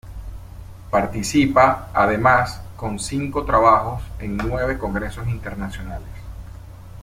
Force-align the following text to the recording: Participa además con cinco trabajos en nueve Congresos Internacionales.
Participa 0.89 1.91
además 1.93 2.59
con 2.75 2.97
cinco 2.97 3.45
trabajos 3.45 4.01
en 4.17 4.35
nueve 4.35 4.79
Congresos 4.79 5.27
Internacionales. 5.27 6.07